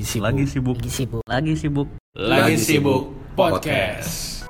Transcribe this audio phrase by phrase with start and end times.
[0.00, 0.32] Lagi sibuk.
[0.32, 0.76] Lagi sibuk.
[0.80, 1.20] Lagi sibuk.
[1.28, 1.88] Lagi sibuk.
[2.16, 3.02] Lagi sibuk
[3.36, 4.48] podcast.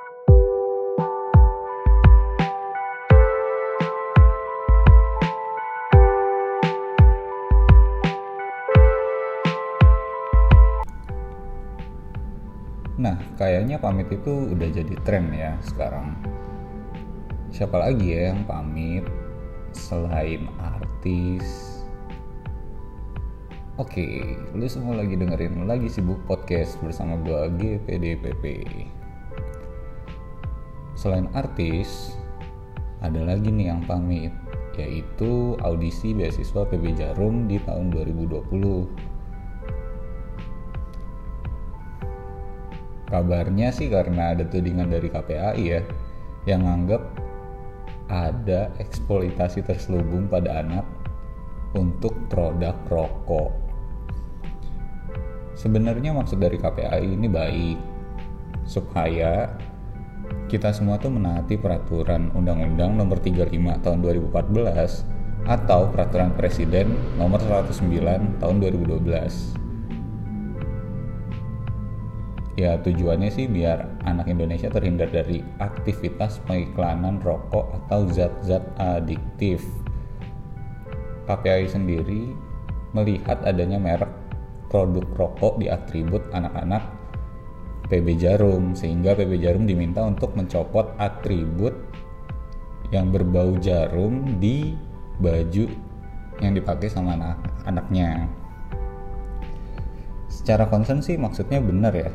[12.95, 16.15] Nah, kayaknya pamit itu udah jadi tren ya sekarang.
[17.51, 19.03] Siapa lagi ya yang pamit
[19.75, 21.70] selain artis?
[23.79, 28.67] Oke, lu semua lagi dengerin lagi sibuk podcast bersama gua GPDPP.
[30.91, 32.11] Selain artis,
[32.99, 34.35] ada lagi nih yang pamit,
[34.75, 38.91] yaitu audisi beasiswa PB Jarum di tahun 2020.
[43.07, 45.79] Kabarnya sih karena ada tudingan dari KPAI ya
[46.43, 47.07] yang nganggap
[48.11, 50.83] ada eksploitasi terselubung pada anak
[51.77, 53.51] untuk produk rokok.
[55.55, 57.77] Sebenarnya maksud dari KPAI ini baik
[58.65, 59.51] supaya
[60.47, 63.51] kita semua tuh menaati peraturan Undang-Undang Nomor 35
[63.83, 69.61] Tahun 2014 atau Peraturan Presiden Nomor 109 Tahun 2012
[72.61, 79.65] ya tujuannya sih biar anak Indonesia terhindar dari aktivitas pengiklanan rokok atau zat-zat adiktif.
[81.31, 82.35] KPAI sendiri
[82.91, 84.11] melihat adanya merek
[84.67, 86.83] produk rokok di atribut anak-anak
[87.87, 91.71] PB Jarum sehingga PB Jarum diminta untuk mencopot atribut
[92.91, 94.75] yang berbau jarum di
[95.23, 95.71] baju
[96.43, 98.27] yang dipakai sama anak-anaknya.
[100.27, 102.11] Secara concern sih maksudnya benar ya,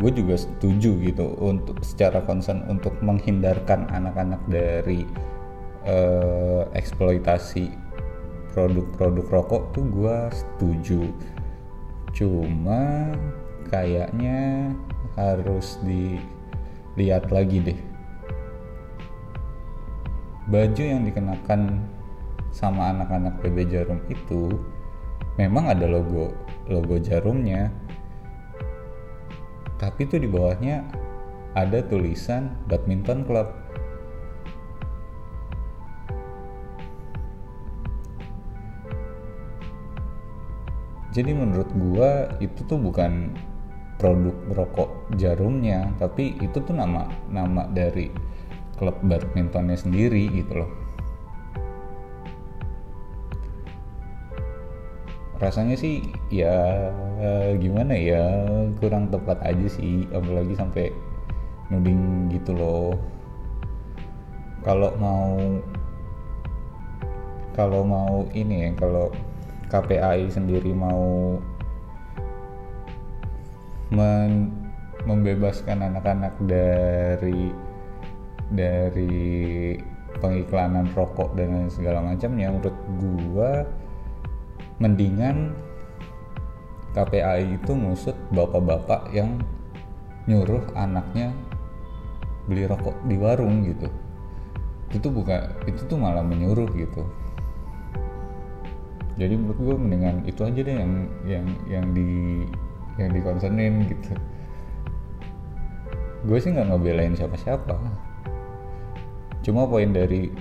[0.00, 5.04] gue juga setuju gitu untuk secara concern untuk menghindarkan anak-anak dari
[5.84, 7.72] uh, eksploitasi
[8.54, 11.00] produk-produk rokok tuh gue setuju.
[12.14, 13.10] Cuma
[13.68, 14.70] kayaknya
[15.18, 17.80] harus dilihat lagi deh.
[20.44, 21.82] Baju yang dikenakan
[22.54, 24.54] sama anak-anak PB Jarum itu
[25.34, 26.30] memang ada logo
[26.70, 27.72] logo jarumnya.
[29.80, 30.86] Tapi tuh di bawahnya
[31.58, 33.63] ada tulisan badminton club
[41.14, 43.30] jadi menurut gua itu tuh bukan
[44.02, 48.10] produk rokok jarumnya tapi itu tuh nama nama dari
[48.74, 50.70] klub badmintonnya sendiri gitu loh.
[55.38, 56.02] Rasanya sih
[56.34, 56.90] ya
[57.62, 58.22] gimana ya
[58.82, 60.90] kurang tepat aja sih apalagi sampai
[61.70, 62.98] nuding gitu loh.
[64.66, 65.38] Kalau mau
[67.54, 69.14] kalau mau ini ya kalau
[69.68, 71.38] KPAI sendiri mau
[73.92, 74.52] men,
[75.04, 77.52] membebaskan anak-anak dari
[78.52, 79.74] dari
[80.20, 83.52] pengiklanan rokok dan segala macamnya menurut gua
[84.78, 85.56] mendingan
[86.94, 89.42] KPAI itu ngusut bapak-bapak yang
[90.30, 91.34] nyuruh anaknya
[92.46, 93.90] beli rokok di warung gitu.
[94.94, 97.02] Itu bukan itu tuh malah menyuruh gitu
[99.14, 100.92] jadi menurut gue mendingan itu aja deh yang
[101.22, 102.42] yang yang di
[102.98, 104.12] yang dikonsernin gitu.
[106.26, 107.78] Gue sih nggak ngebelain siapa-siapa.
[109.46, 110.34] Cuma poin dari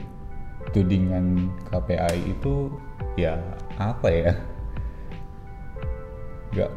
[0.74, 2.74] tudingan KPAI itu
[3.14, 3.38] ya
[3.78, 4.34] apa ya?
[6.54, 6.72] Nggak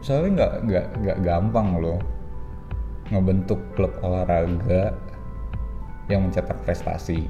[0.00, 2.00] soalnya nggak nggak nggak gampang loh
[3.12, 4.96] ngebentuk klub olahraga
[6.08, 7.28] yang mencetak prestasi.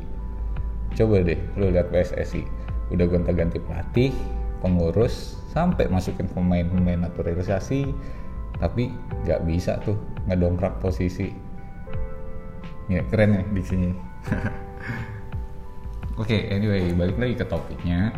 [0.94, 2.61] Coba deh lo lihat PSSI
[2.92, 4.12] udah gonta-ganti pelatih
[4.60, 7.91] pengurus sampai masukin pemain-pemain naturalisasi.
[8.62, 8.94] Tapi
[9.26, 9.98] nggak bisa tuh
[10.30, 11.34] ngedongkrak posisi.
[12.86, 13.91] Ya keren ya di sini.
[16.20, 18.14] Oke okay, anyway balik lagi ke topiknya.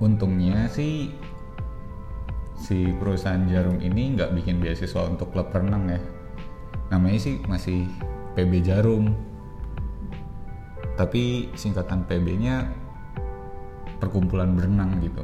[0.00, 1.12] Untungnya sih
[2.56, 6.00] si perusahaan jarum ini nggak bikin beasiswa untuk klub renang ya.
[6.90, 7.86] Namanya sih masih
[8.34, 9.29] PB Jarum
[10.98, 12.66] tapi singkatan PB nya
[14.00, 15.22] perkumpulan berenang gitu.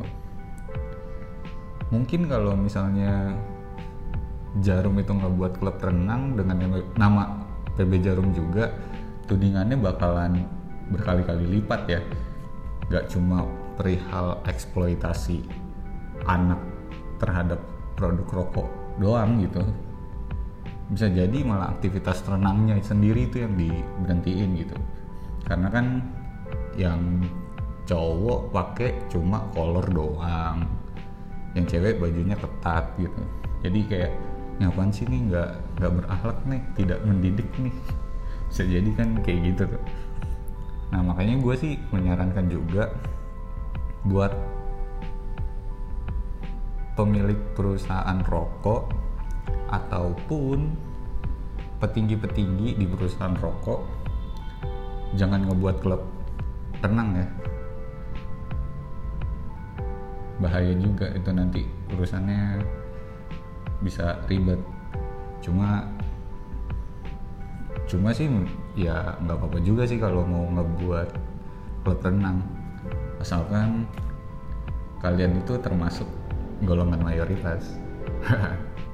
[1.91, 3.35] Mungkin kalau misalnya
[4.61, 7.45] Jarum itu nggak buat klub renang dengan nama
[7.77, 8.73] PB Jarum juga
[9.29, 10.45] tudingannya bakalan
[10.93, 12.01] berkali-kali lipat ya.
[12.89, 13.45] Nggak cuma
[13.77, 15.45] perihal eksploitasi
[16.25, 16.61] anak
[17.21, 17.61] terhadap
[17.97, 19.63] produk rokok doang gitu.
[20.87, 24.79] Bisa jadi malah aktivitas renangnya sendiri itu yang diberhentiin gitu
[25.47, 25.87] karena kan
[26.75, 27.23] yang
[27.87, 30.67] cowok pakai cuma kolor doang.
[31.55, 33.23] Yang cewek bajunya ketat gitu.
[33.65, 34.13] Jadi kayak
[34.61, 35.21] ngapain sih nih?
[35.33, 35.51] Nggak
[35.81, 37.75] nggak berakhlak nih tidak mendidik nih.
[38.51, 39.83] Bisa jadi kan kayak gitu tuh.
[40.93, 42.91] Nah makanya gue sih menyarankan juga
[44.07, 44.35] buat
[46.99, 48.91] pemilik perusahaan rokok
[49.71, 50.75] ataupun
[51.83, 53.96] petinggi-petinggi di perusahaan rokok
[55.15, 56.03] jangan ngebuat klub
[56.83, 57.27] renang ya.
[60.43, 61.63] Bahaya juga itu nanti
[61.95, 62.61] urusannya
[63.81, 64.59] bisa ribet.
[65.39, 65.87] Cuma
[67.87, 68.27] cuma sih
[68.75, 71.09] ya nggak apa-apa juga sih kalau mau ngebuat
[71.87, 72.43] klub renang
[73.23, 73.87] asalkan
[74.99, 76.09] kalian itu termasuk
[76.67, 77.79] golongan mayoritas